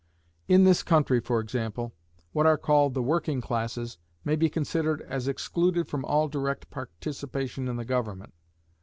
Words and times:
In 0.47 0.63
this 0.63 0.81
country, 0.81 1.19
for 1.19 1.39
example, 1.39 1.93
what 2.31 2.47
are 2.47 2.57
called 2.57 2.95
the 2.95 3.03
working 3.03 3.39
classes 3.39 3.99
may 4.25 4.35
be 4.35 4.49
considered 4.49 5.03
as 5.03 5.27
excluded 5.27 5.87
from 5.87 6.05
all 6.05 6.27
direct 6.27 6.71
participation 6.71 7.67
in 7.67 7.75
the 7.75 7.85
government. 7.85 8.33